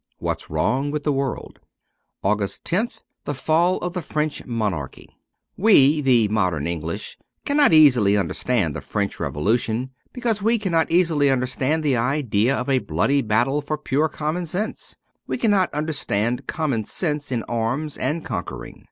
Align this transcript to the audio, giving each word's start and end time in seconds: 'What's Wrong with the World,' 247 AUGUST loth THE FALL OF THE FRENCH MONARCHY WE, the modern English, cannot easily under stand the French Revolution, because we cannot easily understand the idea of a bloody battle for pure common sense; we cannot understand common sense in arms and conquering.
'What's 0.27 0.49
Wrong 0.49 0.89
with 0.89 1.03
the 1.03 1.11
World,' 1.13 1.59
247 2.23 2.25
AUGUST 2.25 2.71
loth 2.95 3.03
THE 3.25 3.33
FALL 3.39 3.77
OF 3.77 3.93
THE 3.93 4.01
FRENCH 4.01 4.47
MONARCHY 4.47 5.15
WE, 5.57 6.01
the 6.01 6.27
modern 6.29 6.65
English, 6.65 7.19
cannot 7.45 7.71
easily 7.71 8.17
under 8.17 8.33
stand 8.33 8.75
the 8.75 8.81
French 8.81 9.19
Revolution, 9.19 9.91
because 10.11 10.41
we 10.41 10.57
cannot 10.57 10.89
easily 10.89 11.29
understand 11.29 11.83
the 11.83 11.97
idea 11.97 12.55
of 12.55 12.67
a 12.67 12.79
bloody 12.79 13.21
battle 13.21 13.61
for 13.61 13.77
pure 13.77 14.09
common 14.09 14.47
sense; 14.47 14.97
we 15.27 15.37
cannot 15.37 15.71
understand 15.71 16.47
common 16.47 16.83
sense 16.83 17.31
in 17.31 17.43
arms 17.43 17.95
and 17.99 18.25
conquering. 18.25 18.79